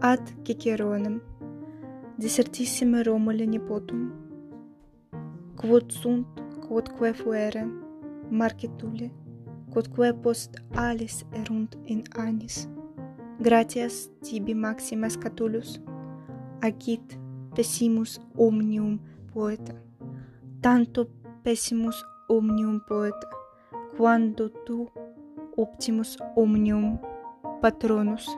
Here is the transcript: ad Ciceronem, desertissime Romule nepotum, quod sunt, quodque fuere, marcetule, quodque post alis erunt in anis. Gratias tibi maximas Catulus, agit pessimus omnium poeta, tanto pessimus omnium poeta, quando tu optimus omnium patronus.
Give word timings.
ad 0.00 0.20
Ciceronem, 0.44 1.20
desertissime 2.18 3.02
Romule 3.02 3.46
nepotum, 3.46 4.12
quod 5.56 5.90
sunt, 5.90 6.26
quodque 6.66 7.12
fuere, 7.12 7.66
marcetule, 8.30 9.10
quodque 9.72 10.12
post 10.14 10.56
alis 10.74 11.24
erunt 11.32 11.76
in 11.84 12.02
anis. 12.16 12.68
Gratias 13.40 14.10
tibi 14.20 14.54
maximas 14.54 15.16
Catulus, 15.16 15.80
agit 16.60 17.18
pessimus 17.54 18.20
omnium 18.36 18.98
poeta, 19.32 19.74
tanto 20.60 21.08
pessimus 21.42 22.04
omnium 22.28 22.80
poeta, 22.88 23.28
quando 23.96 24.50
tu 24.64 24.88
optimus 25.56 26.16
omnium 26.36 26.98
patronus. 27.60 28.28